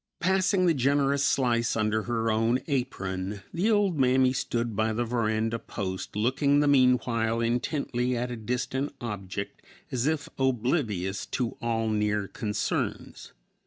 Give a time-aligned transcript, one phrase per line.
[0.19, 5.59] Passing the generous slice under her own apron, the old mammy stood by the veranda
[5.59, 9.61] post, looking the meanwhile intently at a distant object
[9.91, 13.33] as if oblivious to all near concerns.